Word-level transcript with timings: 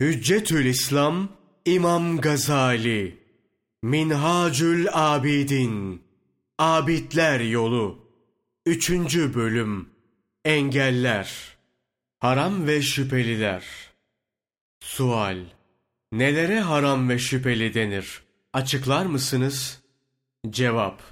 Hüccetül 0.00 0.64
İslam 0.64 1.28
İmam 1.64 2.20
Gazali 2.20 3.18
Minhacül 3.82 4.86
Abidin 4.92 6.02
Abidler 6.58 7.40
Yolu 7.40 7.98
Üçüncü 8.66 9.34
Bölüm 9.34 9.88
Engeller 10.44 11.56
Haram 12.18 12.66
ve 12.66 12.82
Şüpheliler 12.82 13.64
Sual 14.80 15.38
Nelere 16.12 16.60
haram 16.60 17.08
ve 17.08 17.18
şüpheli 17.18 17.74
denir? 17.74 18.22
Açıklar 18.52 19.06
mısınız? 19.06 19.82
Cevap 20.50 21.02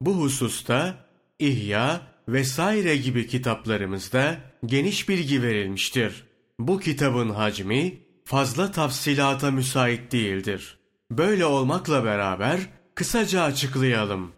Bu 0.00 0.20
hususta 0.20 1.06
İhya 1.38 2.02
vesaire 2.28 2.96
gibi 2.96 3.26
kitaplarımızda 3.26 4.40
geniş 4.66 5.08
bilgi 5.08 5.42
verilmiştir. 5.42 6.24
Bu 6.58 6.78
kitabın 6.78 7.30
hacmi 7.30 8.09
fazla 8.30 8.70
tafsilata 8.70 9.50
müsait 9.50 10.12
değildir. 10.12 10.78
Böyle 11.10 11.44
olmakla 11.44 12.04
beraber 12.04 12.60
kısaca 12.94 13.42
açıklayalım. 13.42 14.32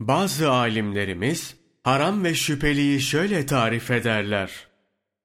Bazı 0.00 0.50
alimlerimiz 0.50 1.56
haram 1.82 2.24
ve 2.24 2.34
şüpheliyi 2.34 3.00
şöyle 3.00 3.46
tarif 3.46 3.90
ederler. 3.90 4.50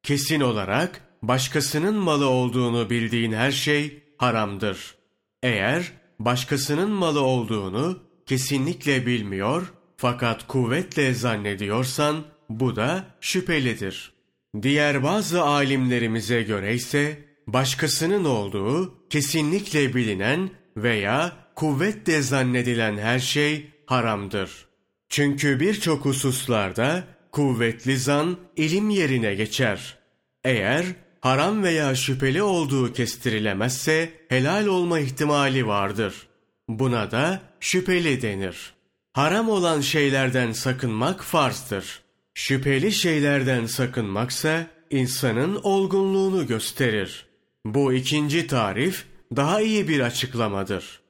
Kesin 0.04 0.42
olarak 0.42 1.02
başkasının 1.22 1.96
malı 1.96 2.30
olduğunu 2.30 2.90
bildiğin 2.90 3.32
her 3.32 3.52
şey 3.52 4.04
haramdır. 4.18 4.96
Eğer 5.44 5.92
başkasının 6.20 6.92
malı 6.92 7.22
olduğunu 7.22 8.00
kesinlikle 8.26 9.06
bilmiyor 9.06 9.74
fakat 9.98 10.48
kuvvetle 10.48 11.14
zannediyorsan 11.14 12.24
bu 12.50 12.76
da 12.76 13.06
şüphelidir. 13.22 14.14
Diğer 14.62 15.04
bazı 15.04 15.44
alimlerimize 15.44 16.44
göre 16.44 16.76
ise 16.76 17.27
başkasının 17.48 18.26
olduğu 18.26 19.08
kesinlikle 19.10 19.96
bilinen 19.96 20.50
veya 20.78 21.34
kuvvetle 21.56 22.22
zannedilen 22.22 22.98
her 22.98 23.20
şey 23.20 23.72
haramdır. 23.86 24.68
Çünkü 25.10 25.60
birçok 25.60 26.06
hususlarda 26.06 27.04
kuvvetli 27.32 27.98
zan 27.98 28.38
ilim 28.56 28.90
yerine 28.90 29.36
geçer. 29.36 29.98
Eğer 30.44 30.86
haram 31.22 31.64
veya 31.64 31.96
şüpheli 31.96 32.42
olduğu 32.42 32.94
kestirilemezse 32.94 34.10
helal 34.30 34.66
olma 34.66 35.00
ihtimali 35.00 35.68
vardır. 35.68 36.28
Buna 36.70 37.12
da 37.12 37.42
şüpheli 37.60 38.22
denir. 38.22 38.74
Haram 39.14 39.50
olan 39.50 39.82
şeylerden 39.82 40.52
sakınmak 40.52 41.24
farzdır. 41.24 42.02
Şüpheli 42.34 42.92
şeylerden 42.92 43.66
sakınmaksa 43.66 44.68
insanın 44.90 45.60
olgunluğunu 45.64 46.48
gösterir. 46.48 47.27
Bu 47.74 47.94
ikinci 47.94 48.48
tarif 48.48 49.06
daha 49.36 49.62
iyi 49.62 49.88
bir 49.88 50.00
açıklamadır. 50.00 51.02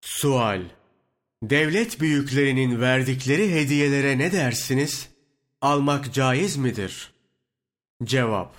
Sual 0.00 0.62
Devlet 1.42 2.00
büyüklerinin 2.00 2.80
verdikleri 2.80 3.54
hediyelere 3.54 4.18
ne 4.18 4.32
dersiniz? 4.32 5.08
Almak 5.60 6.14
caiz 6.14 6.56
midir? 6.56 7.12
Cevap 8.04 8.54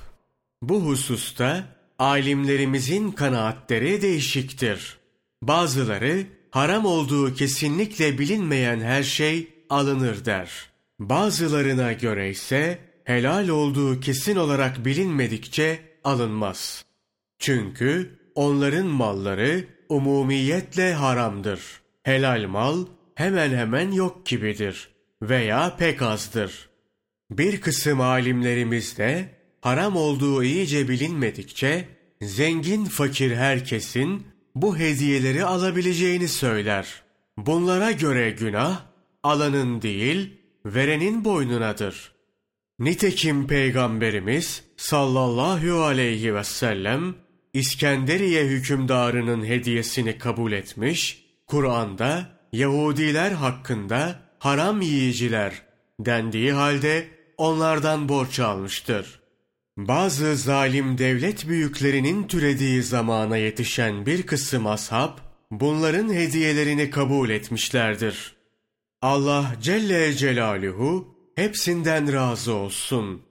Bu 0.62 0.82
hususta 0.86 1.64
alimlerimizin 2.00 3.12
kanaatleri 3.12 4.02
değişiktir. 4.02 4.98
Bazıları 5.42 6.26
haram 6.52 6.86
olduğu 6.86 7.34
kesinlikle 7.34 8.18
bilinmeyen 8.18 8.80
her 8.80 9.04
şey 9.04 9.48
alınır 9.70 10.26
der. 10.26 10.70
Bazılarına 11.00 11.94
göre 11.94 12.30
ise 12.30 12.80
helal 13.04 13.48
olduğu 13.48 14.00
kesin 14.00 14.36
olarak 14.36 14.86
bilinmedikçe 14.86 15.80
alınmaz. 16.04 16.87
Çünkü 17.40 18.20
onların 18.36 18.88
malları 18.88 19.66
umumiyetle 19.90 20.94
haramdır. 20.94 21.62
Helal 22.04 22.48
mal 22.48 22.86
hemen 23.16 23.50
hemen 23.50 23.92
yok 23.92 24.26
gibidir 24.26 24.90
veya 25.22 25.76
pek 25.78 26.02
azdır. 26.02 26.70
Bir 27.32 27.62
kısım 27.62 28.02
alimlerimiz 28.02 28.98
de 28.98 29.30
haram 29.62 29.96
olduğu 29.96 30.44
iyice 30.44 30.88
bilinmedikçe 30.88 31.88
zengin 32.22 32.86
fakir 32.86 33.36
herkesin 33.36 34.28
bu 34.56 34.78
hediyeleri 34.78 35.46
alabileceğini 35.46 36.28
söyler. 36.28 37.04
Bunlara 37.38 37.92
göre 37.92 38.32
günah 38.32 38.82
alanın 39.24 39.82
değil 39.82 40.34
verenin 40.66 41.26
boynunadır. 41.26 42.12
Nitekim 42.80 43.48
Peygamberimiz 43.48 44.64
sallallahu 44.78 45.84
aleyhi 45.84 46.36
ve 46.36 46.44
sellem 46.44 47.16
İskenderiye 47.54 48.46
hükümdarının 48.46 49.46
hediyesini 49.46 50.18
kabul 50.18 50.52
etmiş, 50.52 51.26
Kur'an'da 51.48 52.30
Yahudiler 52.54 53.32
hakkında 53.32 54.20
haram 54.40 54.82
yiyiciler 54.82 55.62
dendiği 56.00 56.52
halde 56.52 57.08
onlardan 57.38 58.10
borç 58.10 58.40
almıştır. 58.40 59.20
Bazı 59.78 60.36
zalim 60.36 60.98
devlet 60.98 61.48
büyüklerinin 61.48 62.28
türediği 62.28 62.84
zamana 62.84 63.38
yetişen 63.38 64.06
bir 64.06 64.24
kısım 64.24 64.68
ashab, 64.68 65.18
bunların 65.52 66.14
hediyelerini 66.14 66.90
kabul 66.90 67.30
etmişlerdir. 67.30 68.36
Allah 69.02 69.56
Celle 69.62 70.14
Celaluhu 70.14 71.16
hepsinden 71.36 72.14
razı 72.14 72.54
olsun. 72.54 73.22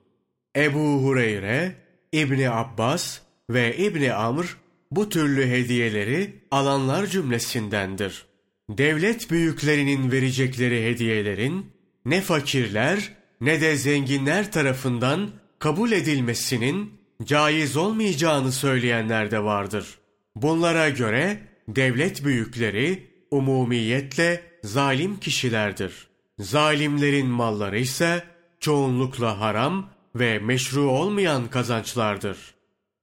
Ebu 0.55 1.03
Hureyre, 1.03 1.75
İbni 2.11 2.49
Abbas 2.49 3.19
ve 3.49 3.77
İbni 3.77 4.13
Amr 4.13 4.57
bu 4.91 5.09
türlü 5.09 5.47
hediyeleri 5.47 6.43
alanlar 6.51 7.05
cümlesindendir. 7.05 8.25
Devlet 8.69 9.31
büyüklerinin 9.31 10.11
verecekleri 10.11 10.85
hediyelerin 10.85 11.71
ne 12.05 12.21
fakirler 12.21 13.13
ne 13.41 13.61
de 13.61 13.75
zenginler 13.75 14.51
tarafından 14.51 15.29
kabul 15.59 15.91
edilmesinin 15.91 16.93
caiz 17.23 17.77
olmayacağını 17.77 18.51
söyleyenler 18.51 19.31
de 19.31 19.43
vardır. 19.43 19.97
Bunlara 20.35 20.89
göre 20.89 21.39
devlet 21.67 22.25
büyükleri 22.25 23.07
umumiyetle 23.31 24.43
zalim 24.63 25.19
kişilerdir. 25.19 26.07
Zalimlerin 26.39 27.27
malları 27.27 27.79
ise 27.79 28.23
çoğunlukla 28.59 29.39
haram 29.39 29.89
ve 30.15 30.39
meşru 30.39 30.81
olmayan 30.81 31.49
kazançlardır. 31.49 32.56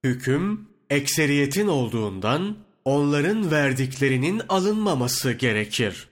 Hüküm 0.04 0.68
ekseriyetin 0.90 1.66
olduğundan 1.66 2.56
onların 2.84 3.50
verdiklerinin 3.50 4.42
alınmaması 4.48 5.32
gerekir. 5.32 6.08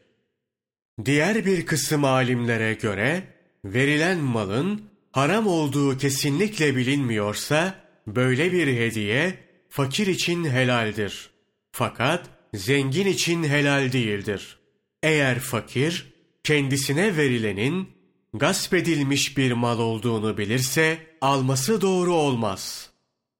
Diğer 1.04 1.44
bir 1.46 1.66
kısım 1.66 2.04
alimlere 2.04 2.74
göre 2.74 3.22
verilen 3.64 4.18
malın 4.18 4.82
haram 5.12 5.46
olduğu 5.46 5.98
kesinlikle 5.98 6.76
bilinmiyorsa 6.76 7.74
böyle 8.06 8.52
bir 8.52 8.66
hediye 8.66 9.38
fakir 9.68 10.06
için 10.06 10.44
helaldir. 10.44 11.30
Fakat 11.72 12.30
zengin 12.54 13.06
için 13.06 13.44
helal 13.44 13.92
değildir. 13.92 14.58
Eğer 15.02 15.38
fakir 15.38 16.12
kendisine 16.44 17.16
verilenin 17.16 17.88
gasp 18.34 18.74
edilmiş 18.74 19.38
bir 19.38 19.52
mal 19.52 19.78
olduğunu 19.78 20.38
bilirse 20.38 20.98
alması 21.20 21.80
doğru 21.80 22.14
olmaz. 22.14 22.91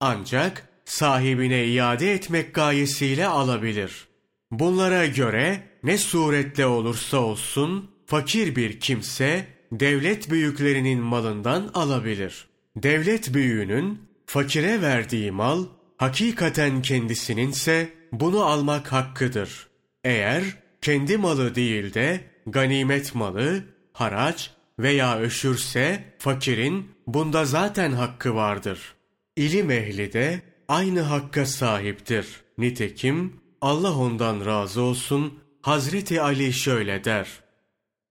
Ancak 0.05 0.69
sahibine 0.85 1.67
iade 1.67 2.13
etmek 2.13 2.55
gayesiyle 2.55 3.27
alabilir. 3.27 4.09
Bunlara 4.51 5.07
göre 5.07 5.63
ne 5.83 5.99
suretle 5.99 6.67
olursa 6.67 7.17
olsun 7.17 7.91
fakir 8.07 8.57
bir 8.57 8.81
kimse 8.81 9.47
devlet 9.73 10.31
büyüklerinin 10.31 11.01
malından 11.01 11.71
alabilir. 11.75 12.47
Devlet 12.77 13.35
büyüğünün 13.35 14.03
fakire 14.27 14.83
verdiği 14.83 15.31
mal 15.31 15.65
hakikaten 15.97 16.83
kendisininse 16.83 17.89
bunu 18.13 18.45
almak 18.45 18.93
hakkıdır. 18.93 19.67
Eğer 20.05 20.43
kendi 20.81 21.17
malı 21.17 21.55
değil 21.55 21.95
de 21.95 22.21
ganimet 22.47 23.15
malı, 23.15 23.65
haraç 23.93 24.51
veya 24.79 25.19
öşürse 25.19 26.05
fakirin 26.19 26.91
bunda 27.07 27.45
zaten 27.45 27.93
hakkı 27.93 28.35
vardır. 28.35 28.95
İlim 29.37 29.71
ehli 29.71 30.13
de 30.13 30.43
aynı 30.69 31.01
hakka 31.01 31.47
sahiptir. 31.47 32.41
Nitekim 32.59 33.41
Allah 33.61 33.99
ondan 33.99 34.47
razı 34.47 34.83
olsun 34.83 35.39
Hazreti 35.63 36.23
Ali 36.23 36.53
şöyle 36.53 37.05
der. 37.05 37.43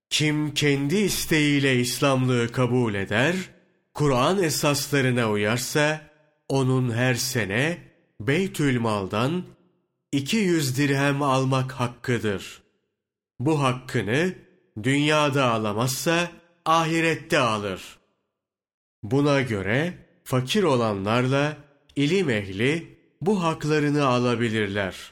Kim 0.10 0.54
kendi 0.54 0.96
isteğiyle 0.96 1.76
İslamlığı 1.76 2.52
kabul 2.52 2.94
eder, 2.94 3.36
Kur'an 3.94 4.44
esaslarına 4.44 5.32
uyarsa, 5.32 6.02
onun 6.50 6.92
her 6.92 7.16
sene 7.16 7.78
Beytül 8.20 8.80
Mal'dan 8.80 9.44
200 10.12 10.78
dirhem 10.78 11.22
almak 11.22 11.72
hakkıdır. 11.72 12.62
Bu 13.40 13.64
hakkını 13.64 14.34
dünyada 14.84 15.52
alamazsa 15.52 16.32
ahirette 16.66 17.40
alır. 17.40 18.00
Buna 19.04 19.42
göre 19.42 19.94
fakir 20.32 20.64
olanlarla 20.64 21.58
ilim 21.96 22.30
ehli 22.30 22.98
bu 23.22 23.44
haklarını 23.44 24.06
alabilirler. 24.06 25.12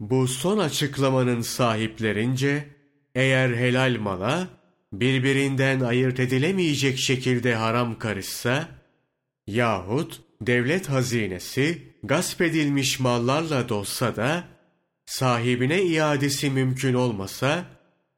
Bu 0.00 0.28
son 0.28 0.58
açıklamanın 0.58 1.40
sahiplerince 1.40 2.68
eğer 3.14 3.50
helal 3.50 3.96
mala 4.00 4.48
birbirinden 4.92 5.80
ayırt 5.80 6.20
edilemeyecek 6.20 6.98
şekilde 6.98 7.54
haram 7.54 7.98
karışsa 7.98 8.68
yahut 9.46 10.20
devlet 10.40 10.88
hazinesi 10.88 11.94
gasp 12.02 12.42
edilmiş 12.42 13.00
mallarla 13.00 13.68
dolsa 13.68 14.16
da 14.16 14.44
sahibine 15.06 15.82
iadesi 15.82 16.50
mümkün 16.50 16.94
olmasa 16.94 17.64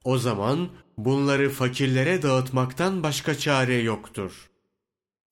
o 0.04 0.18
zaman 0.18 0.68
bunları 0.98 1.50
fakirlere 1.50 2.22
dağıtmaktan 2.22 3.02
başka 3.02 3.38
çare 3.38 3.74
yoktur. 3.74 4.55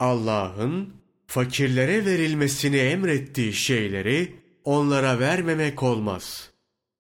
Allah'ın 0.05 0.95
fakirlere 1.27 2.05
verilmesini 2.05 2.77
emrettiği 2.77 3.53
şeyleri 3.53 4.35
onlara 4.65 5.19
vermemek 5.19 5.83
olmaz. 5.83 6.51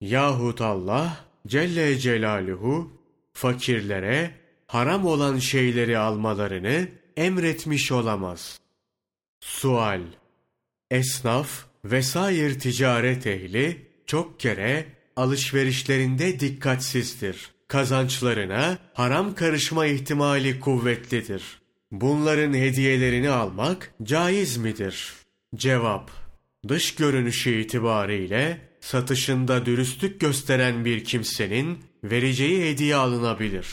Yahut 0.01 0.61
Allah 0.61 1.25
Celle 1.47 1.99
Celaluhu 1.99 2.91
fakirlere 3.33 4.31
haram 4.67 5.06
olan 5.06 5.39
şeyleri 5.39 5.99
almalarını 5.99 6.89
emretmiş 7.17 7.93
olamaz. 7.93 8.61
Sual 9.41 10.03
Esnaf 10.91 11.65
vesair 11.85 12.59
ticaret 12.59 13.27
ehli 13.27 13.87
çok 14.07 14.41
kere 14.41 14.87
alışverişlerinde 15.17 16.41
dikkatsizdir. 16.41 17.50
Kazançlarına 17.69 18.79
haram 18.95 19.35
karışma 19.35 19.87
ihtimali 19.87 20.61
kuvvetlidir. 20.61 21.63
Bunların 21.93 22.55
hediyelerini 22.55 23.31
almak 23.31 23.95
caiz 24.03 24.57
midir? 24.57 25.13
Cevap 25.57 26.11
Dış 26.69 26.95
görünüşü 26.95 27.61
itibariyle 27.61 28.61
satışında 28.81 29.67
dürüstlük 29.67 30.21
gösteren 30.21 30.85
bir 30.85 31.05
kimsenin 31.05 31.79
vereceği 32.05 32.71
hediye 32.71 32.97
alınabilir. 32.97 33.67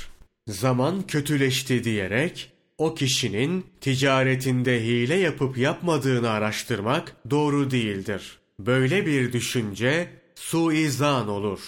Zaman 0.48 1.08
kötüleşti 1.08 1.84
diyerek 1.84 2.52
o 2.78 2.96
kişinin 2.96 3.66
ticaretinde 3.82 4.84
hile 4.84 5.16
yapıp 5.16 5.58
yapmadığını 5.58 6.30
araştırmak 6.30 7.16
doğru 7.30 7.72
değildir. 7.72 8.40
Böyle 8.60 9.06
bir 9.06 9.34
düşünce 9.34 10.08
suizan 10.36 11.28
olur. 11.28 11.60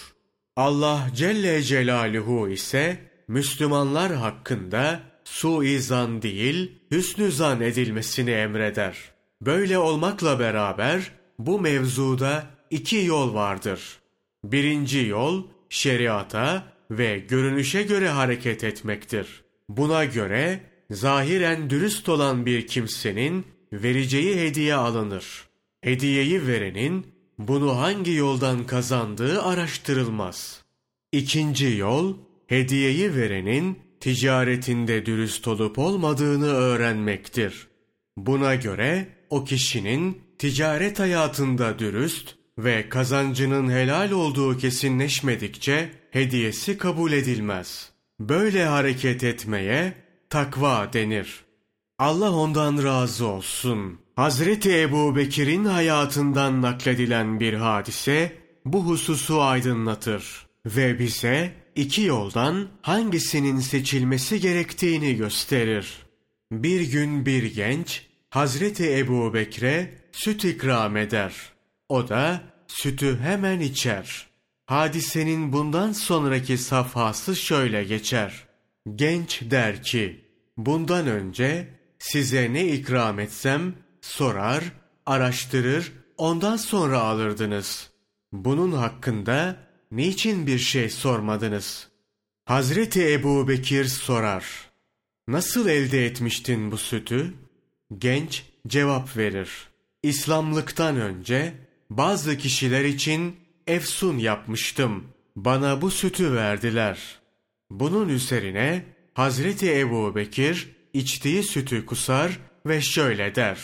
Allah 0.56 1.07
Celle 1.16 1.62
Celaluhu 1.62 2.50
ise 2.50 2.98
Müslümanlar 3.28 4.13
hakkında 4.13 5.00
suizan 5.23 6.21
değil 6.21 6.71
hüsnü 6.91 7.31
zan 7.31 7.61
edilmesini 7.61 8.31
emreder. 8.31 8.97
Böyle 9.41 9.77
olmakla 9.77 10.39
beraber 10.39 11.11
bu 11.39 11.59
mevzuda 11.59 12.47
iki 12.69 12.97
yol 12.97 13.33
vardır. 13.33 13.99
Birinci 14.43 15.05
yol 15.05 15.43
şeriata 15.69 16.63
ve 16.91 17.19
görünüşe 17.19 17.83
göre 17.83 18.09
hareket 18.09 18.63
etmektir. 18.63 19.43
Buna 19.69 20.05
göre 20.05 20.59
zahiren 20.91 21.69
dürüst 21.69 22.09
olan 22.09 22.45
bir 22.45 22.67
kimsenin 22.67 23.45
vereceği 23.73 24.35
hediye 24.35 24.75
alınır. 24.75 25.47
Hediyeyi 25.81 26.47
verenin 26.47 27.07
bunu 27.37 27.79
hangi 27.79 28.11
yoldan 28.11 28.65
kazandığı 28.65 29.43
araştırılmaz. 29.43 30.63
İkinci 31.11 31.77
yol, 31.77 32.17
hediyeyi 32.47 33.15
verenin 33.15 33.79
ticaretinde 34.03 35.05
dürüst 35.05 35.47
olup 35.47 35.79
olmadığını 35.79 36.47
öğrenmektir. 36.47 37.67
Buna 38.17 38.55
göre 38.55 39.07
o 39.29 39.44
kişinin 39.44 40.21
ticaret 40.38 41.00
hayatında 41.00 41.79
dürüst 41.79 42.35
ve 42.57 42.89
kazancının 42.89 43.71
helal 43.71 44.11
olduğu 44.11 44.57
kesinleşmedikçe 44.57 45.91
hediyesi 46.11 46.77
kabul 46.77 47.11
edilmez. 47.11 47.91
Böyle 48.19 48.65
hareket 48.65 49.23
etmeye 49.23 49.94
takva 50.29 50.94
denir. 50.94 51.44
Allah 51.99 52.31
ondan 52.31 52.83
razı 52.83 53.27
olsun. 53.27 53.99
Hazreti 54.15 54.81
Ebu 54.81 55.15
Bekir'in 55.15 55.65
hayatından 55.65 56.61
nakledilen 56.61 57.39
bir 57.39 57.53
hadise 57.53 58.31
bu 58.65 58.85
hususu 58.85 59.41
aydınlatır 59.41 60.47
ve 60.65 60.99
bize 60.99 61.62
iki 61.75 62.01
yoldan 62.01 62.67
hangisinin 62.81 63.59
seçilmesi 63.59 64.39
gerektiğini 64.39 65.15
gösterir. 65.15 65.97
Bir 66.51 66.81
gün 66.81 67.25
bir 67.25 67.55
genç 67.55 68.07
Hazreti 68.29 68.97
Ebu 68.97 69.33
Bekir'e 69.33 69.93
süt 70.11 70.45
ikram 70.45 70.97
eder. 70.97 71.33
O 71.89 72.09
da 72.09 72.41
sütü 72.67 73.19
hemen 73.19 73.59
içer. 73.59 74.27
Hadisenin 74.65 75.53
bundan 75.53 75.91
sonraki 75.91 76.57
safhası 76.57 77.35
şöyle 77.35 77.83
geçer. 77.83 78.43
Genç 78.95 79.41
der 79.41 79.83
ki, 79.83 80.25
bundan 80.57 81.07
önce 81.07 81.67
size 81.99 82.53
ne 82.53 82.67
ikram 82.67 83.19
etsem 83.19 83.73
sorar, 84.01 84.63
araştırır, 85.05 85.91
ondan 86.17 86.57
sonra 86.57 86.99
alırdınız. 86.99 87.89
Bunun 88.31 88.71
hakkında 88.71 89.57
niçin 89.98 90.48
bir 90.48 90.60
şey 90.60 90.90
sormadınız? 90.90 91.88
Hazreti 92.45 93.13
Ebu 93.13 93.48
Bekir 93.48 93.86
sorar. 93.86 94.45
Nasıl 95.28 95.69
elde 95.69 96.06
etmiştin 96.06 96.72
bu 96.72 96.78
sütü? 96.78 97.34
Genç 97.98 98.45
cevap 98.68 99.18
verir. 99.18 99.50
İslamlıktan 100.04 100.98
önce 100.98 101.54
bazı 101.90 102.38
kişiler 102.38 102.86
için 102.86 103.36
efsun 103.68 104.18
yapmıştım. 104.18 105.04
Bana 105.36 105.81
bu 105.81 105.92
sütü 105.92 106.34
verdiler. 106.34 107.19
Bunun 107.69 108.10
üzerine 108.10 108.86
Hazreti 109.13 109.80
Ebu 109.80 110.16
Bekir 110.16 110.75
içtiği 110.94 111.44
sütü 111.44 111.86
kusar 111.86 112.40
ve 112.66 112.81
şöyle 112.81 113.36
der. 113.36 113.60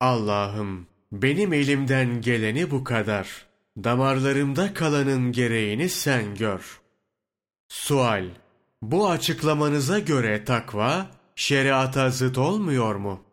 Allah'ım 0.00 0.86
benim 1.12 1.52
elimden 1.52 2.20
geleni 2.20 2.70
bu 2.70 2.84
kadar. 2.84 3.46
Damarlarımda 3.84 4.74
kalanın 4.74 5.32
gereğini 5.32 5.88
sen 5.88 6.34
gör. 6.34 6.80
Sual 7.68 8.24
Bu 8.82 9.10
açıklamanıza 9.10 9.98
göre 9.98 10.44
takva 10.44 11.10
şeriata 11.36 12.10
zıt 12.10 12.38
olmuyor 12.38 12.94
mu? 12.94 13.24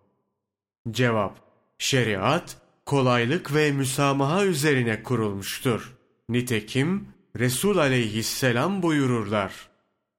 Cevap 0.91 1.43
Şeriat 1.77 2.57
kolaylık 2.85 3.53
ve 3.53 3.71
müsamaha 3.71 4.45
üzerine 4.45 5.03
kurulmuştur. 5.03 5.93
Nitekim 6.29 7.07
Resul 7.39 7.77
aleyhisselam 7.77 8.83
buyururlar. 8.83 9.69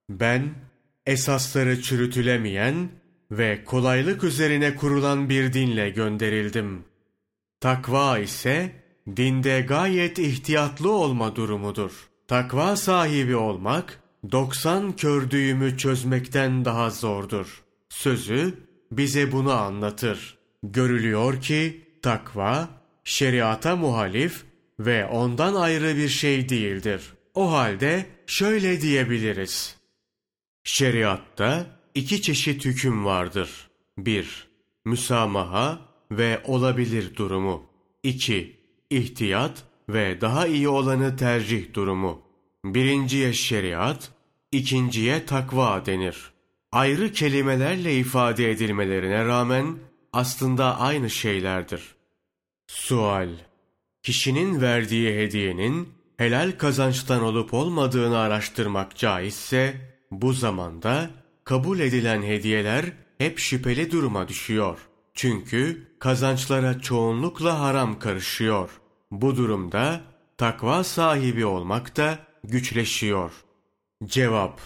Ben 0.09 0.53
esasları 1.05 1.81
çürütülemeyen 1.81 2.89
ve 3.31 3.63
kolaylık 3.63 4.23
üzerine 4.23 4.75
kurulan 4.75 5.29
bir 5.29 5.53
dinle 5.53 5.89
gönderildim. 5.89 6.83
Takva 7.59 8.19
ise 8.19 8.84
dinde 9.07 9.61
gayet 9.61 10.19
ihtiyatlı 10.19 10.91
olma 10.91 11.35
durumudur. 11.35 11.91
Takva 12.27 12.75
sahibi 12.75 13.35
olmak, 13.35 14.03
doksan 14.31 14.95
kördüğümü 14.95 15.77
çözmekten 15.77 16.65
daha 16.65 16.89
zordur. 16.89 17.63
Sözü 17.89 18.53
bize 18.91 19.31
bunu 19.31 19.51
anlatır. 19.51 20.37
Görülüyor 20.63 21.41
ki 21.41 21.81
takva, 22.01 22.69
şeriata 23.03 23.75
muhalif 23.75 24.43
ve 24.79 25.05
ondan 25.05 25.55
ayrı 25.55 25.95
bir 25.95 26.09
şey 26.09 26.49
değildir. 26.49 27.13
O 27.33 27.51
halde 27.51 28.05
şöyle 28.27 28.81
diyebiliriz. 28.81 29.77
Şeriatta 30.63 31.65
iki 31.95 32.21
çeşit 32.21 32.65
hüküm 32.65 33.05
vardır. 33.05 33.69
1. 33.97 34.47
Müsamaha 34.85 35.81
ve 36.11 36.41
olabilir 36.45 37.15
durumu. 37.15 37.63
2. 38.03 38.54
İhtiyat 38.89 39.63
ve 39.89 40.21
daha 40.21 40.47
iyi 40.47 40.69
olanı 40.69 41.17
tercih 41.17 41.73
durumu. 41.73 42.21
Birinciye 42.65 43.33
şeriat, 43.33 44.11
ikinciye 44.51 45.25
takva 45.25 45.85
denir. 45.85 46.31
Ayrı 46.71 47.11
kelimelerle 47.11 47.97
ifade 47.97 48.51
edilmelerine 48.51 49.25
rağmen 49.25 49.77
aslında 50.13 50.79
aynı 50.79 51.09
şeylerdir. 51.09 51.95
Sual 52.67 53.29
Kişinin 54.05 54.61
verdiği 54.61 55.15
hediyenin 55.17 55.89
helal 56.17 56.51
kazançtan 56.57 57.23
olup 57.23 57.53
olmadığını 57.53 58.17
araştırmak 58.17 58.95
caizse, 58.95 59.75
bu 60.11 60.33
zamanda 60.33 61.09
kabul 61.43 61.79
edilen 61.79 62.23
hediyeler 62.23 62.85
hep 63.17 63.39
şüpheli 63.39 63.91
duruma 63.91 64.27
düşüyor. 64.27 64.79
Çünkü 65.15 65.87
kazançlara 65.99 66.79
çoğunlukla 66.79 67.59
haram 67.59 67.99
karışıyor. 67.99 68.69
Bu 69.11 69.35
durumda 69.35 70.01
takva 70.37 70.83
sahibi 70.83 71.45
olmak 71.45 71.97
da 71.97 72.19
güçleşiyor. 72.43 73.31
Cevap 74.03 74.61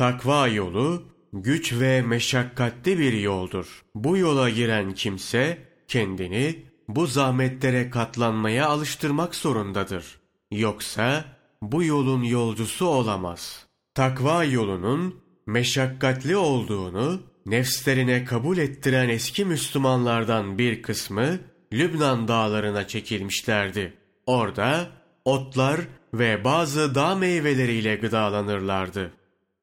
Takva 0.00 0.48
yolu 0.48 1.02
güç 1.32 1.72
ve 1.72 2.02
meşakkatli 2.02 2.98
bir 2.98 3.12
yoldur. 3.12 3.82
Bu 3.94 4.16
yola 4.16 4.50
giren 4.50 4.92
kimse 4.92 5.68
kendini 5.88 6.64
bu 6.88 7.06
zahmetlere 7.06 7.90
katlanmaya 7.90 8.68
alıştırmak 8.68 9.34
zorundadır. 9.34 10.20
Yoksa 10.50 11.24
bu 11.62 11.84
yolun 11.84 12.22
yolcusu 12.22 12.86
olamaz. 12.86 13.66
Takva 13.94 14.44
yolunun 14.44 15.20
meşakkatli 15.46 16.36
olduğunu 16.36 17.22
nefslerine 17.46 18.24
kabul 18.24 18.58
ettiren 18.58 19.08
eski 19.08 19.44
Müslümanlardan 19.44 20.58
bir 20.58 20.82
kısmı 20.82 21.38
Lübnan 21.72 22.28
dağlarına 22.28 22.88
çekilmişlerdi. 22.88 23.92
Orada 24.26 24.88
otlar 25.24 25.80
ve 26.14 26.44
bazı 26.44 26.94
dağ 26.94 27.14
meyveleriyle 27.14 27.96
gıdalanırlardı. 27.96 29.12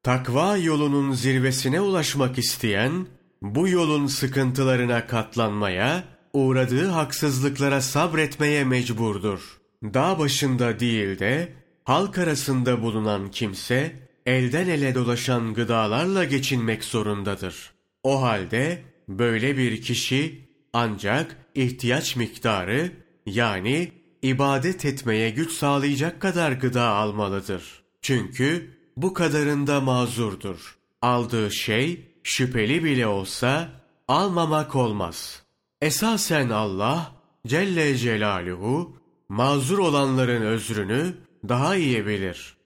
Takva 0.02 0.56
yolunun 0.56 1.12
zirvesine 1.12 1.80
ulaşmak 1.80 2.38
isteyen, 2.38 3.06
bu 3.42 3.68
yolun 3.68 4.06
sıkıntılarına 4.06 5.06
katlanmaya, 5.06 6.04
uğradığı 6.32 6.86
haksızlıklara 6.86 7.80
sabretmeye 7.80 8.64
mecburdur. 8.64 9.58
Dağ 9.82 10.18
başında 10.18 10.80
değil 10.80 11.18
de, 11.18 11.52
halk 11.84 12.18
arasında 12.18 12.82
bulunan 12.82 13.30
kimse, 13.30 14.07
elden 14.28 14.68
ele 14.68 14.94
dolaşan 14.94 15.54
gıdalarla 15.54 16.24
geçinmek 16.24 16.84
zorundadır. 16.84 17.72
O 18.02 18.22
halde, 18.22 18.82
böyle 19.08 19.56
bir 19.56 19.82
kişi, 19.82 20.48
ancak 20.72 21.36
ihtiyaç 21.54 22.16
miktarı, 22.16 22.92
yani 23.26 23.92
ibadet 24.22 24.84
etmeye 24.84 25.30
güç 25.30 25.52
sağlayacak 25.52 26.20
kadar 26.20 26.52
gıda 26.52 26.82
almalıdır. 26.82 27.82
Çünkü 28.02 28.70
bu 28.96 29.14
kadarında 29.14 29.80
mazurdur. 29.80 30.78
Aldığı 31.02 31.50
şey 31.50 32.00
şüpheli 32.22 32.84
bile 32.84 33.06
olsa 33.06 33.68
almamak 34.08 34.76
olmaz. 34.76 35.42
Esasen 35.80 36.48
Allah 36.48 37.12
Celle 37.46 37.96
Celaluhu 37.96 38.96
mazur 39.28 39.78
olanların 39.78 40.42
özrünü 40.42 41.14
daha 41.48 41.76
iyi 41.76 42.06
bilir. 42.06 42.57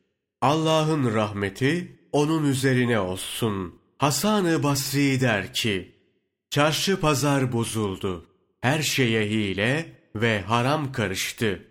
Allah'ın 0.42 1.14
rahmeti 1.14 1.99
onun 2.12 2.44
üzerine 2.44 3.00
olsun. 3.00 3.75
Hasan-ı 3.99 4.62
Basri 4.62 5.20
der 5.20 5.54
ki, 5.54 5.92
Çarşı 6.50 7.00
pazar 7.00 7.52
bozuldu. 7.52 8.26
Her 8.61 8.82
şeye 8.82 9.26
hile 9.26 9.92
ve 10.14 10.40
haram 10.40 10.92
karıştı. 10.92 11.68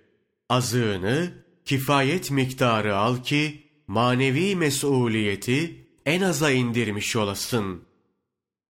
Azığını 0.50 1.34
kifayet 1.66 2.32
miktarı 2.32 2.96
al 2.96 3.24
ki 3.24 3.64
manevi 3.88 4.56
mesuliyeti 4.56 5.88
en 6.06 6.22
aza 6.22 6.52
indirmiş 6.52 7.16
olasın. 7.16 7.82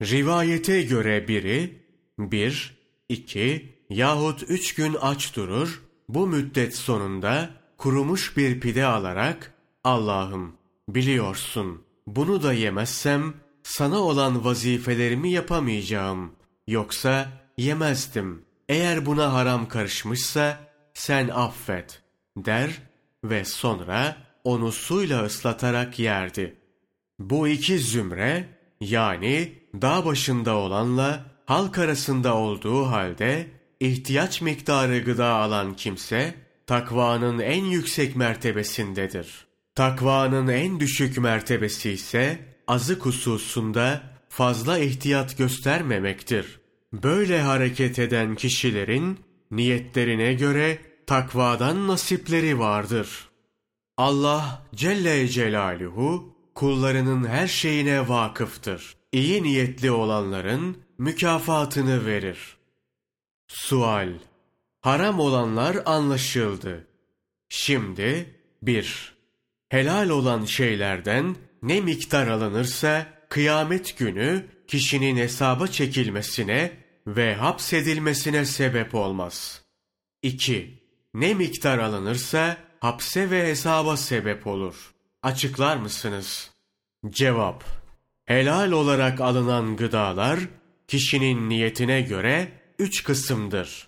Rivayete 0.01 0.81
göre 0.81 1.27
biri 1.27 1.84
bir, 2.20 2.77
iki 3.10 3.75
yahut 3.89 4.43
üç 4.48 4.75
gün 4.75 4.96
aç 5.01 5.36
durur, 5.36 5.81
bu 6.10 6.27
müddet 6.27 6.75
sonunda 6.75 7.50
kurumuş 7.77 8.38
bir 8.38 8.60
pide 8.60 8.86
alarak 8.86 9.61
Allah'ım 9.84 10.54
biliyorsun 10.90 11.82
bunu 12.08 12.44
da 12.44 12.54
yemezsem 12.54 13.34
sana 13.64 14.00
olan 14.00 14.46
vazifelerimi 14.46 15.32
yapamayacağım. 15.32 16.32
Yoksa 16.68 17.30
yemezdim. 17.58 18.46
Eğer 18.70 19.06
buna 19.06 19.34
haram 19.34 19.68
karışmışsa 19.68 20.60
sen 20.94 21.28
affet 21.28 22.02
der 22.38 22.82
ve 23.24 23.46
sonra 23.46 24.18
onu 24.44 24.72
suyla 24.72 25.24
ıslatarak 25.26 26.00
yerdi. 26.00 26.56
Bu 27.20 27.48
iki 27.48 27.80
zümre 27.80 28.46
yani 28.82 29.54
dağ 29.82 30.06
başında 30.06 30.56
olanla 30.56 31.26
halk 31.46 31.78
arasında 31.78 32.36
olduğu 32.36 32.86
halde 32.86 33.48
ihtiyaç 33.80 34.42
miktarı 34.42 35.00
gıda 35.00 35.28
alan 35.28 35.76
kimse 35.76 36.36
takvanın 36.68 37.40
en 37.40 37.64
yüksek 37.64 38.16
mertebesindedir. 38.16 39.50
Takvanın 39.75 40.48
en 40.48 40.80
düşük 40.80 41.18
mertebesi 41.18 41.92
ise 41.92 42.40
azık 42.68 43.06
hususunda 43.06 44.04
fazla 44.30 44.80
ihtiyat 44.80 45.38
göstermemektir. 45.38 46.60
Böyle 46.94 47.42
hareket 47.42 48.00
eden 48.00 48.36
kişilerin 48.36 49.20
niyetlerine 49.51 50.34
göre 50.34 50.80
takvadan 51.08 51.88
nasipleri 51.88 52.60
vardır. 52.60 53.30
Allah 53.98 54.68
Celle 54.75 55.28
Celaluhu 55.28 56.36
kullarının 56.56 57.28
her 57.28 57.48
şeyine 57.48 58.10
vakıftır. 58.10 58.96
İyi 59.12 59.44
niyetli 59.44 59.92
olanların 59.92 60.78
mükafatını 60.98 62.06
verir. 62.06 62.58
Sual 63.48 64.10
Haram 64.82 65.20
olanlar 65.20 65.78
anlaşıldı. 65.86 66.88
Şimdi 67.50 68.40
bir 68.62 69.11
Helal 69.72 70.10
olan 70.10 70.46
şeylerden 70.46 71.36
ne 71.62 71.82
miktar 71.82 72.28
alınırsa 72.28 73.08
kıyamet 73.30 73.98
günü 73.98 74.46
kişinin 74.68 75.18
hesaba 75.18 75.68
çekilmesine 75.68 76.72
ve 77.08 77.36
hapsedilmesine 77.36 78.46
sebep 78.46 78.96
olmaz. 78.96 79.62
2. 80.22 80.84
Ne 81.13 81.34
miktar 81.34 81.78
alınırsa 81.80 82.58
hapse 82.80 83.30
ve 83.30 83.48
hesaba 83.48 83.98
sebep 83.98 84.48
olur. 84.48 84.94
Açıklar 85.24 85.78
mısınız? 85.78 86.51
Cevap 87.10 87.63
Helal 88.25 88.72
olarak 88.72 89.22
alınan 89.22 89.75
gıdalar 89.75 90.40
kişinin 90.88 91.50
niyetine 91.50 92.01
göre 92.01 92.51
üç 92.80 93.04
kısımdır. 93.04 93.88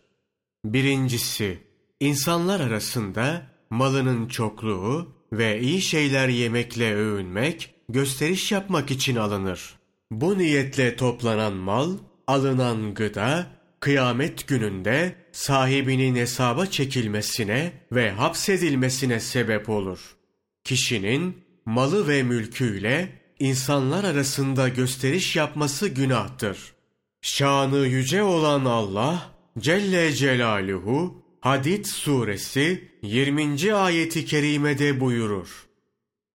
Birincisi, 0.65 1.63
insanlar 1.99 2.59
arasında 2.59 3.47
malının 3.69 4.27
çokluğu 4.27 5.22
ve 5.37 5.59
iyi 5.59 5.81
şeyler 5.81 6.27
yemekle 6.27 6.95
övünmek, 6.95 7.73
gösteriş 7.89 8.51
yapmak 8.51 8.91
için 8.91 9.15
alınır. 9.15 9.75
Bu 10.11 10.37
niyetle 10.37 10.95
toplanan 10.95 11.53
mal, 11.53 11.97
alınan 12.27 12.93
gıda, 12.93 13.47
kıyamet 13.79 14.47
gününde 14.47 15.15
sahibinin 15.31 16.15
hesaba 16.15 16.65
çekilmesine 16.65 17.73
ve 17.91 18.11
hapsedilmesine 18.11 19.19
sebep 19.19 19.69
olur. 19.69 20.15
Kişinin 20.63 21.37
malı 21.65 22.07
ve 22.07 22.23
mülküyle 22.23 23.09
insanlar 23.39 24.03
arasında 24.03 24.69
gösteriş 24.69 25.35
yapması 25.35 25.87
günahtır. 25.87 26.73
Şanı 27.21 27.77
yüce 27.77 28.23
olan 28.23 28.65
Allah 28.65 29.31
Celle 29.59 30.13
Celaluhu 30.13 31.22
Hadid 31.43 31.85
suresi 31.85 32.91
20. 33.01 33.73
ayeti 33.73 34.25
kerimede 34.25 34.99
buyurur. 34.99 35.67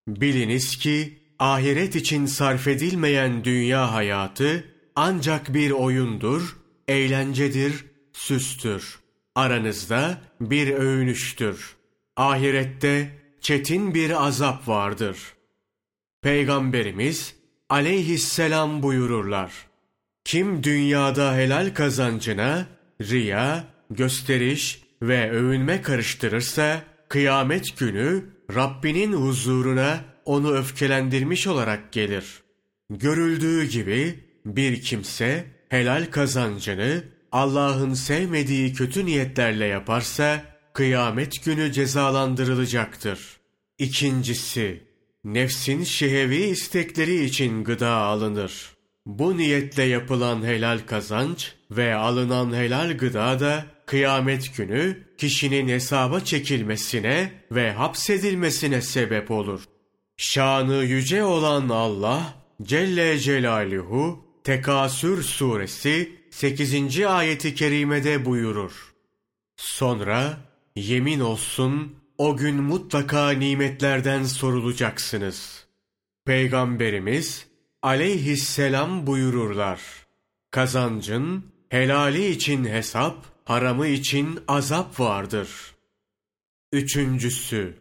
Biliniz 0.09 0.77
ki 0.77 1.19
ahiret 1.39 1.97
için 1.97 2.27
sarf 2.27 2.69
edilmeyen 2.69 3.45
dünya 3.45 3.93
hayatı 3.93 4.65
ancak 4.97 5.55
bir 5.55 5.71
oyundur, 5.71 6.57
eğlencedir, 6.89 7.85
süstür. 8.13 8.99
Aranızda 9.35 10.21
bir 10.41 10.69
övünüştür. 10.69 11.77
Ahirette 12.17 13.19
çetin 13.41 13.95
bir 13.95 14.27
azap 14.27 14.69
vardır. 14.69 15.19
Peygamberimiz 16.23 17.35
aleyhisselam 17.69 18.83
buyururlar. 18.83 19.53
Kim 20.25 20.63
dünyada 20.63 21.35
helal 21.37 21.75
kazancına 21.75 22.67
riya, 23.01 23.65
gösteriş 23.91 24.88
ve 25.03 25.31
övünme 25.31 25.83
karıştırırsa 25.83 26.83
kıyamet 27.09 27.79
günü 27.79 28.25
Rabbinin 28.55 29.13
huzuruna 29.13 30.01
onu 30.25 30.53
öfkelendirmiş 30.53 31.47
olarak 31.47 31.93
gelir. 31.93 32.25
Görüldüğü 32.91 33.65
gibi 33.65 34.25
bir 34.47 34.83
kimse 34.83 35.45
helal 35.69 36.11
kazancını 36.11 37.05
Allah'ın 37.33 37.95
sevmediği 37.95 38.73
kötü 38.73 39.07
niyetlerle 39.07 39.67
yaparsa 39.67 40.43
kıyamet 40.73 41.45
günü 41.45 41.73
cezalandırılacaktır. 41.73 43.37
İkincisi, 43.79 44.83
nefsin 45.25 45.85
şehevi 45.85 46.37
istekleri 46.37 47.25
için 47.25 47.65
gıda 47.65 47.91
alınır. 47.91 48.73
Bu 49.07 49.37
niyetle 49.37 49.83
yapılan 49.83 50.43
helal 50.43 50.79
kazanç 50.87 51.53
ve 51.71 51.95
alınan 51.95 52.57
helal 52.57 52.97
gıda 52.97 53.41
da 53.41 53.65
kıyamet 53.89 54.57
günü 54.57 55.05
kişinin 55.19 55.69
hesaba 55.69 56.21
çekilmesine 56.21 57.33
ve 57.53 57.73
hapsedilmesine 57.73 58.83
sebep 58.83 59.31
olur. 59.31 59.65
Şanı 60.17 60.75
yüce 60.75 61.25
olan 61.25 61.69
Allah 61.69 62.35
Celle 62.63 63.19
Celaluhu 63.19 64.25
Tekasür 64.45 65.23
suresi 65.23 66.13
8. 66.31 67.01
ayeti 67.07 67.55
kerimede 67.55 68.25
buyurur. 68.25 68.95
Sonra 69.57 70.37
yemin 70.77 71.21
olsun 71.21 71.97
o 72.19 72.37
gün 72.37 72.57
mutlaka 72.57 73.31
nimetlerden 73.31 74.25
sorulacaksınız. 74.25 75.67
Peygamberimiz 76.25 77.47
aleyhisselam 77.83 79.07
buyururlar. 79.07 79.81
Kazancın 80.51 81.45
helali 81.69 82.27
için 82.29 82.65
hesap, 82.65 83.38
haramı 83.49 83.87
için 83.87 84.41
azap 84.49 85.01
vardır. 85.01 85.49
Üçüncüsü, 86.73 87.75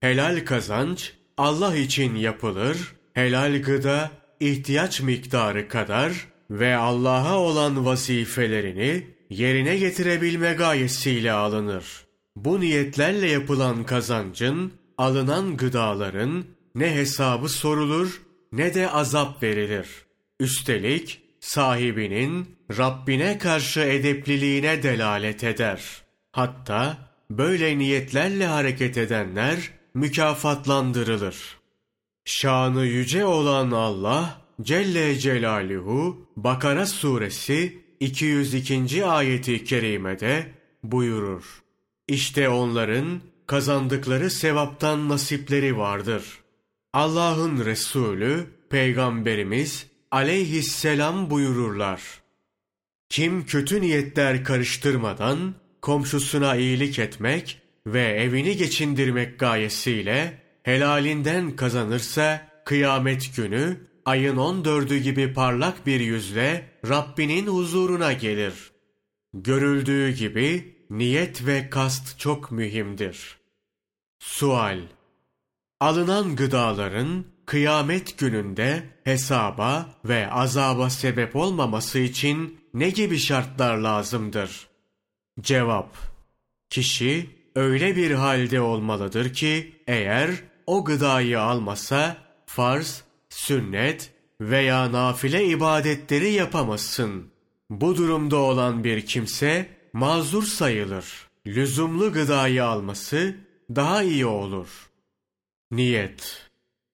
helal 0.00 0.44
kazanç 0.44 1.12
Allah 1.36 1.76
için 1.76 2.14
yapılır, 2.14 2.92
helal 3.14 3.62
gıda 3.62 4.10
ihtiyaç 4.40 5.00
miktarı 5.00 5.68
kadar 5.68 6.28
ve 6.50 6.76
Allah'a 6.76 7.38
olan 7.38 7.86
vazifelerini 7.86 9.06
yerine 9.30 9.76
getirebilme 9.76 10.52
gayesiyle 10.52 11.32
alınır. 11.32 12.04
Bu 12.36 12.60
niyetlerle 12.60 13.30
yapılan 13.30 13.84
kazancın, 13.84 14.72
alınan 14.98 15.56
gıdaların 15.56 16.44
ne 16.74 16.94
hesabı 16.94 17.48
sorulur 17.48 18.22
ne 18.52 18.74
de 18.74 18.90
azap 18.90 19.42
verilir. 19.42 19.88
Üstelik 20.40 21.25
sahibinin 21.46 22.56
Rabbine 22.78 23.38
karşı 23.38 23.80
edepliliğine 23.80 24.82
delalet 24.82 25.44
eder. 25.44 25.82
Hatta 26.32 26.98
böyle 27.30 27.78
niyetlerle 27.78 28.46
hareket 28.46 28.98
edenler 28.98 29.70
mükafatlandırılır. 29.94 31.56
Şanı 32.24 32.86
yüce 32.86 33.24
olan 33.24 33.70
Allah 33.70 34.40
Celle 34.62 35.18
Celaluhu 35.18 36.28
Bakara 36.36 36.86
suresi 36.86 37.82
202. 38.00 39.04
ayeti 39.06 39.64
kerimede 39.64 40.46
buyurur. 40.82 41.62
İşte 42.08 42.48
onların 42.48 43.20
kazandıkları 43.46 44.30
sevaptan 44.30 45.08
nasipleri 45.08 45.78
vardır. 45.78 46.24
Allah'ın 46.92 47.64
Resulü 47.64 48.46
Peygamberimiz 48.70 49.95
aleyhisselam 50.10 51.30
buyururlar. 51.30 52.02
Kim 53.08 53.46
kötü 53.46 53.80
niyetler 53.80 54.44
karıştırmadan 54.44 55.54
komşusuna 55.82 56.56
iyilik 56.56 56.98
etmek 56.98 57.62
ve 57.86 58.02
evini 58.02 58.56
geçindirmek 58.56 59.38
gayesiyle 59.38 60.42
helalinden 60.62 61.56
kazanırsa 61.56 62.48
kıyamet 62.64 63.36
günü 63.36 63.80
ayın 64.04 64.36
on 64.36 64.64
dördü 64.64 64.98
gibi 64.98 65.32
parlak 65.34 65.86
bir 65.86 66.00
yüzle 66.00 66.70
Rabbinin 66.88 67.46
huzuruna 67.46 68.12
gelir. 68.12 68.54
Görüldüğü 69.34 70.10
gibi 70.10 70.76
niyet 70.90 71.46
ve 71.46 71.70
kast 71.70 72.18
çok 72.18 72.50
mühimdir. 72.50 73.36
Sual 74.18 74.78
Alınan 75.80 76.36
gıdaların 76.36 77.24
kıyamet 77.46 78.18
gününde 78.18 78.82
hesaba 79.04 79.94
ve 80.04 80.30
azaba 80.30 80.90
sebep 80.90 81.36
olmaması 81.36 81.98
için 81.98 82.60
ne 82.74 82.90
gibi 82.90 83.18
şartlar 83.18 83.76
lazımdır? 83.76 84.68
Cevap 85.40 85.96
Kişi 86.70 87.30
öyle 87.54 87.96
bir 87.96 88.10
halde 88.10 88.60
olmalıdır 88.60 89.32
ki 89.32 89.82
eğer 89.86 90.30
o 90.66 90.84
gıdayı 90.84 91.40
almasa 91.40 92.16
farz, 92.46 93.04
sünnet 93.28 94.12
veya 94.40 94.92
nafile 94.92 95.44
ibadetleri 95.44 96.32
yapamazsın. 96.32 97.30
Bu 97.70 97.96
durumda 97.96 98.36
olan 98.36 98.84
bir 98.84 99.06
kimse 99.06 99.68
mazur 99.92 100.42
sayılır. 100.42 101.28
Lüzumlu 101.46 102.12
gıdayı 102.12 102.64
alması 102.64 103.36
daha 103.70 104.02
iyi 104.02 104.26
olur. 104.26 104.90
Niyet 105.70 106.45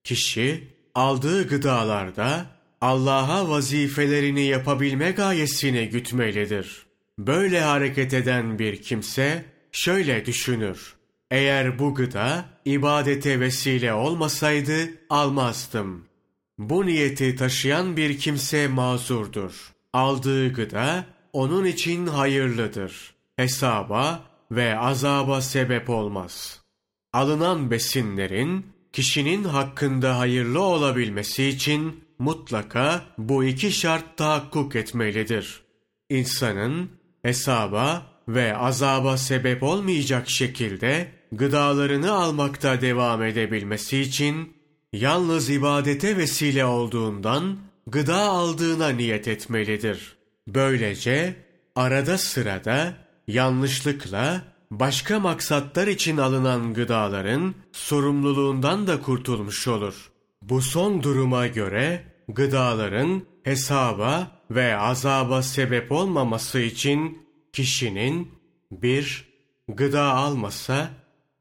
Kişi 0.05 0.69
aldığı 0.95 1.49
gıdalarda 1.49 2.47
Allah'a 2.81 3.49
vazifelerini 3.49 4.45
yapabilme 4.45 5.11
gayesini 5.11 5.89
gütmelidir. 5.89 6.87
Böyle 7.19 7.61
hareket 7.61 8.15
eden 8.15 8.59
bir 8.59 8.83
kimse 8.83 9.45
şöyle 9.73 10.27
düşünür. 10.27 10.95
Eğer 11.31 11.79
bu 11.79 11.95
gıda 11.95 12.45
ibadete 12.65 13.41
vesile 13.41 13.93
olmasaydı 13.93 14.89
almazdım. 15.11 16.05
Bu 16.59 16.87
niyeti 16.87 17.37
taşıyan 17.37 17.97
bir 17.97 18.19
kimse 18.19 18.69
mazurdur. 18.69 19.73
Aldığı 19.93 20.53
gıda 20.53 21.07
onun 21.33 21.65
için 21.65 22.07
hayırlıdır. 22.07 23.15
Hesaba 23.37 24.25
ve 24.51 24.79
azaba 24.79 25.41
sebep 25.41 25.91
olmaz. 25.91 26.61
Alınan 27.13 27.71
besinlerin 27.71 28.72
kişinin 28.93 29.45
hakkında 29.45 30.19
hayırlı 30.19 30.61
olabilmesi 30.61 31.45
için 31.45 32.05
mutlaka 32.19 33.05
bu 33.19 33.45
iki 33.45 33.73
şart 33.73 34.17
tahakkuk 34.17 34.77
etmelidir. 34.77 35.63
İnsanın 36.11 36.91
hesaba 37.23 38.07
ve 38.29 38.57
azaba 38.57 39.17
sebep 39.17 39.63
olmayacak 39.63 40.31
şekilde 40.31 41.13
gıdalarını 41.33 42.13
almakta 42.13 42.81
devam 42.81 43.23
edebilmesi 43.23 44.01
için 44.01 44.53
yalnız 44.93 45.51
ibadete 45.51 46.17
vesile 46.17 46.65
olduğundan 46.65 47.59
gıda 47.87 48.17
aldığına 48.17 48.89
niyet 48.89 49.29
etmelidir. 49.29 50.17
Böylece 50.49 51.37
arada 51.77 52.19
sırada 52.19 52.95
yanlışlıkla 53.29 54.52
başka 54.81 55.21
maksatlar 55.21 55.87
için 55.87 56.17
alınan 56.17 56.75
gıdaların 56.75 57.55
sorumluluğundan 57.73 58.87
da 58.87 59.01
kurtulmuş 59.01 59.69
olur. 59.69 60.11
Bu 60.43 60.63
son 60.63 61.03
duruma 61.03 61.47
göre 61.47 62.05
gıdaların 62.29 63.23
hesaba 63.45 64.31
ve 64.51 64.77
azaba 64.77 65.43
sebep 65.43 65.93
olmaması 65.93 66.61
için 66.61 67.19
kişinin 67.53 68.29
bir 68.71 69.29
gıda 69.69 70.03
almasa 70.03 70.91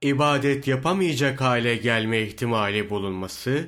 ibadet 0.02 0.68
yapamayacak 0.68 1.42
hale 1.42 1.76
gelme 1.76 2.22
ihtimali 2.22 2.90
bulunması, 2.90 3.68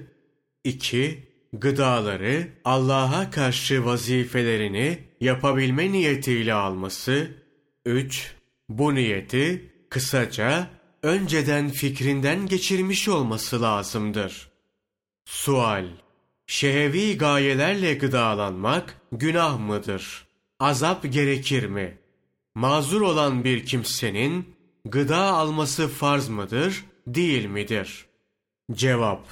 iki 0.63 1.23
gıdaları 1.53 2.47
Allah'a 2.65 3.31
karşı 3.31 3.85
vazifelerini 3.85 4.99
yapabilme 5.21 5.91
niyetiyle 5.91 6.53
alması, 6.53 7.27
üç 7.85 8.33
bu 8.69 8.95
niyeti 8.95 9.71
kısaca 9.89 10.69
önceden 11.03 11.69
fikrinden 11.69 12.47
geçirmiş 12.47 13.09
olması 13.09 13.61
lazımdır. 13.61 14.49
Sual 15.25 15.85
Şehevi 16.47 17.17
gayelerle 17.17 17.93
gıdalanmak 17.93 19.01
günah 19.11 19.59
mıdır? 19.59 20.27
Azap 20.59 21.13
gerekir 21.13 21.65
mi? 21.65 21.97
Mazur 22.55 23.01
olan 23.01 23.43
bir 23.43 23.65
kimsenin 23.65 24.55
gıda 24.85 25.17
alması 25.17 25.87
farz 25.87 26.29
mıdır, 26.29 26.85
değil 27.07 27.45
midir? 27.45 28.05
Cevap 28.71 29.27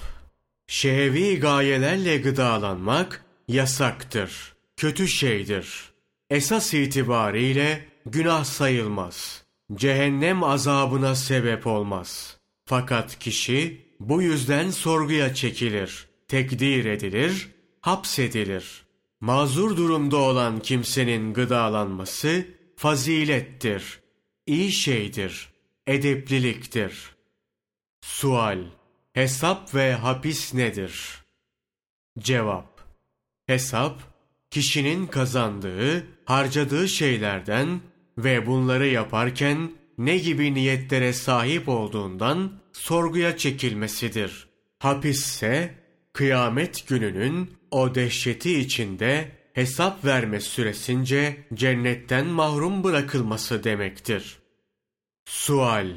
Şehevi 0.67 1.39
gayelerle 1.39 2.17
gıdalanmak 2.17 3.25
yasaktır, 3.47 4.53
kötü 4.77 5.07
şeydir. 5.07 5.91
Esas 6.29 6.73
itibariyle 6.73 7.90
günah 8.05 8.43
sayılmaz. 8.43 9.43
Cehennem 9.73 10.43
azabına 10.43 11.15
sebep 11.15 11.67
olmaz. 11.67 12.37
Fakat 12.65 13.19
kişi 13.19 13.85
bu 13.99 14.21
yüzden 14.21 14.69
sorguya 14.69 15.33
çekilir, 15.33 16.07
tekdir 16.27 16.85
edilir, 16.85 17.49
hapsedilir. 17.81 18.83
Mazur 19.19 19.77
durumda 19.77 20.17
olan 20.17 20.59
kimsenin 20.59 21.33
gıdalanması 21.33 22.47
fazilettir, 22.75 23.99
iyi 24.45 24.71
şeydir, 24.71 25.49
edepliliktir. 25.87 27.15
Sual 28.01 28.59
Hesap 29.13 29.75
ve 29.75 29.93
hapis 29.93 30.53
nedir? 30.53 31.23
Cevap 32.19 32.81
Hesap, 33.45 34.01
kişinin 34.51 35.07
kazandığı, 35.07 36.07
harcadığı 36.25 36.87
şeylerden 36.87 37.81
ve 38.23 38.47
bunları 38.47 38.87
yaparken 38.87 39.71
ne 39.97 40.17
gibi 40.17 40.53
niyetlere 40.53 41.13
sahip 41.13 41.69
olduğundan 41.69 42.51
sorguya 42.73 43.37
çekilmesidir. 43.37 44.47
Hapisse 44.79 45.75
kıyamet 46.13 46.87
gününün 46.87 47.51
o 47.71 47.95
dehşeti 47.95 48.59
içinde 48.59 49.31
hesap 49.53 50.05
verme 50.05 50.39
süresince 50.39 51.37
cennetten 51.53 52.25
mahrum 52.25 52.83
bırakılması 52.83 53.63
demektir. 53.63 54.37
Sual 55.25 55.87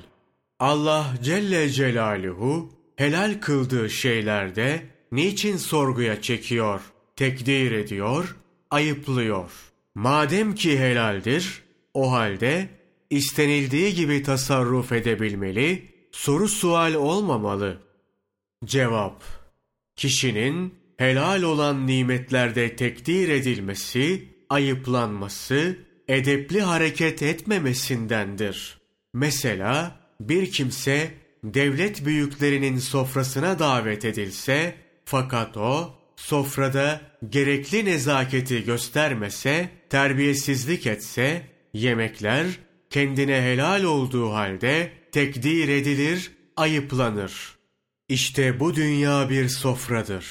Allah 0.58 1.14
Celle 1.22 1.68
Celaluhu 1.68 2.72
helal 2.96 3.40
kıldığı 3.40 3.90
şeylerde 3.90 4.82
niçin 5.12 5.56
sorguya 5.56 6.22
çekiyor, 6.22 6.80
tekdir 7.16 7.72
ediyor, 7.72 8.36
ayıplıyor? 8.70 9.50
Madem 9.94 10.54
ki 10.54 10.78
helaldir, 10.78 11.63
o 11.94 12.12
halde 12.12 12.68
istenildiği 13.10 13.94
gibi 13.94 14.22
tasarruf 14.22 14.92
edebilmeli, 14.92 15.94
soru 16.12 16.48
sual 16.48 16.94
olmamalı. 16.94 17.78
Cevap 18.64 19.22
Kişinin 19.96 20.74
helal 20.96 21.42
olan 21.42 21.86
nimetlerde 21.86 22.76
tekdir 22.76 23.28
edilmesi, 23.28 24.28
ayıplanması, 24.50 25.78
edepli 26.08 26.62
hareket 26.62 27.22
etmemesindendir. 27.22 28.78
Mesela 29.12 30.00
bir 30.20 30.52
kimse 30.52 31.10
devlet 31.44 32.06
büyüklerinin 32.06 32.78
sofrasına 32.78 33.58
davet 33.58 34.04
edilse 34.04 34.74
fakat 35.04 35.56
o 35.56 35.94
sofrada 36.16 37.00
gerekli 37.28 37.84
nezaketi 37.84 38.64
göstermese, 38.64 39.68
terbiyesizlik 39.90 40.86
etse, 40.86 41.53
yemekler 41.74 42.46
kendine 42.90 43.42
helal 43.42 43.84
olduğu 43.84 44.32
halde 44.32 44.92
tekdir 45.12 45.68
edilir, 45.68 46.30
ayıplanır. 46.56 47.54
İşte 48.08 48.60
bu 48.60 48.74
dünya 48.74 49.30
bir 49.30 49.48
sofradır. 49.48 50.26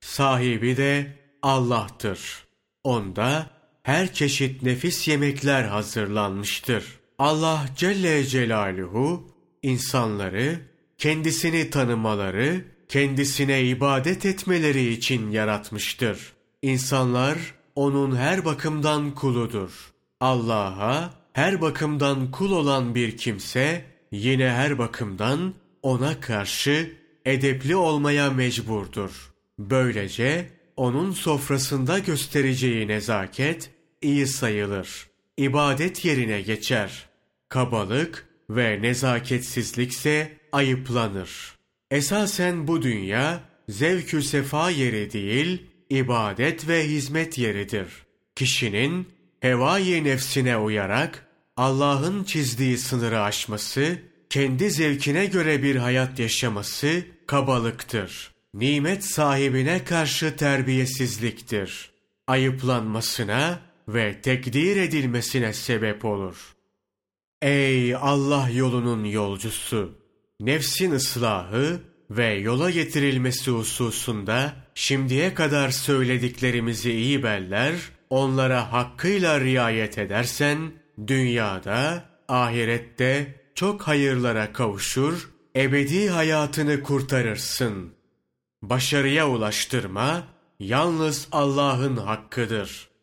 Sahibi 0.00 0.76
de 0.76 1.06
Allah'tır. 1.42 2.44
Onda 2.84 3.50
her 3.82 4.12
çeşit 4.12 4.62
nefis 4.62 5.08
yemekler 5.08 5.64
hazırlanmıştır. 5.64 6.84
Allah 7.18 7.66
Celle 7.76 8.24
Celaluhu 8.24 9.28
insanları 9.62 10.60
kendisini 10.98 11.70
tanımaları, 11.70 12.64
kendisine 12.88 13.62
ibadet 13.62 14.26
etmeleri 14.26 14.92
için 14.92 15.30
yaratmıştır. 15.30 16.32
İnsanlar 16.62 17.38
onun 17.74 18.16
her 18.16 18.44
bakımdan 18.44 19.14
kuludur. 19.14 19.93
Allah'a 20.24 21.14
her 21.32 21.60
bakımdan 21.60 22.30
kul 22.30 22.52
olan 22.52 22.94
bir 22.94 23.16
kimse 23.16 23.84
yine 24.12 24.50
her 24.50 24.78
bakımdan 24.78 25.54
ona 25.82 26.20
karşı 26.20 26.92
edepli 27.24 27.76
olmaya 27.76 28.30
mecburdur. 28.30 29.32
Böylece 29.58 30.50
onun 30.76 31.12
sofrasında 31.12 31.98
göstereceği 31.98 32.88
nezaket 32.88 33.70
iyi 34.02 34.26
sayılır. 34.26 35.06
İbadet 35.36 36.04
yerine 36.04 36.40
geçer. 36.40 37.06
Kabalık 37.48 38.28
ve 38.50 38.82
nezaketsizlikse 38.82 40.38
ayıplanır. 40.52 41.54
Esasen 41.90 42.68
bu 42.68 42.82
dünya 42.82 43.40
zevkü 43.68 44.22
sefa 44.22 44.70
yeri 44.70 45.12
değil, 45.12 45.62
ibadet 45.90 46.68
ve 46.68 46.88
hizmet 46.88 47.38
yeridir. 47.38 47.86
Kişinin 48.36 49.14
hevai 49.44 50.04
nefsine 50.04 50.56
uyarak 50.56 51.26
Allah'ın 51.56 52.24
çizdiği 52.24 52.78
sınırı 52.78 53.20
aşması, 53.20 53.98
kendi 54.30 54.70
zevkine 54.70 55.26
göre 55.26 55.62
bir 55.62 55.76
hayat 55.76 56.18
yaşaması 56.18 57.02
kabalıktır. 57.26 58.32
Nimet 58.54 59.04
sahibine 59.04 59.84
karşı 59.84 60.36
terbiyesizliktir. 60.36 61.90
Ayıplanmasına 62.26 63.60
ve 63.88 64.20
tekdir 64.22 64.76
edilmesine 64.76 65.52
sebep 65.52 66.04
olur. 66.04 66.54
Ey 67.42 67.94
Allah 67.94 68.48
yolunun 68.50 69.04
yolcusu! 69.04 69.98
Nefsin 70.40 70.90
ıslahı 70.90 71.80
ve 72.10 72.34
yola 72.34 72.70
getirilmesi 72.70 73.50
hususunda 73.50 74.52
şimdiye 74.74 75.34
kadar 75.34 75.70
söylediklerimizi 75.70 76.92
iyi 76.92 77.22
beller, 77.22 77.74
onlara 78.14 78.72
hakkıyla 78.72 79.40
riayet 79.40 79.98
edersen, 79.98 80.72
dünyada, 81.06 82.04
ahirette 82.28 83.40
çok 83.54 83.82
hayırlara 83.82 84.52
kavuşur, 84.52 85.30
ebedi 85.56 86.08
hayatını 86.08 86.82
kurtarırsın. 86.82 87.94
Başarıya 88.62 89.28
ulaştırma, 89.28 90.22
yalnız 90.58 91.28
Allah'ın 91.32 91.96
hakkıdır.'' 91.96 92.93